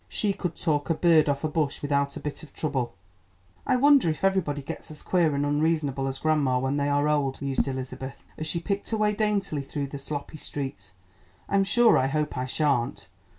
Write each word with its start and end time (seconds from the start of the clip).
She 0.09 0.33
could 0.33 0.55
talk 0.55 0.89
a 0.89 0.95
bird 0.95 1.29
off 1.29 1.43
a 1.43 1.47
bush 1.47 1.83
without 1.83 2.17
a 2.17 2.19
bit 2.19 2.41
of 2.41 2.51
trouble." 2.55 2.95
"I 3.67 3.75
wonder 3.75 4.09
if 4.09 4.23
everybody 4.23 4.63
gets 4.63 4.89
as 4.89 5.03
queer 5.03 5.35
and 5.35 5.45
unreasonable 5.45 6.07
as 6.07 6.17
grandma 6.17 6.57
when 6.57 6.77
they 6.77 6.89
are 6.89 7.07
old," 7.07 7.39
mused 7.39 7.67
Elizabeth, 7.67 8.25
as 8.35 8.47
she 8.47 8.59
picked 8.59 8.89
her 8.89 8.97
way 8.97 9.13
daintily 9.13 9.61
through 9.61 9.89
the 9.89 9.99
sloppy 9.99 10.37
streets. 10.37 10.93
"I'm 11.47 11.63
sure 11.65 11.99
I 11.99 12.07
hope 12.07 12.35
I 12.35 12.47
sha'n't. 12.47 13.09